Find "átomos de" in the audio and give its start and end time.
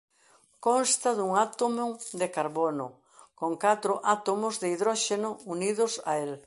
4.15-4.67